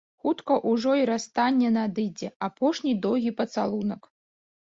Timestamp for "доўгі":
3.05-3.35